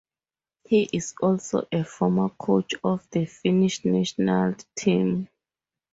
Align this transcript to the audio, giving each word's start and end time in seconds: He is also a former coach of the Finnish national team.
He 0.63 0.89
is 0.91 1.13
also 1.21 1.67
a 1.71 1.83
former 1.83 2.29
coach 2.29 2.73
of 2.83 3.07
the 3.11 3.25
Finnish 3.25 3.85
national 3.85 4.55
team. 4.75 5.27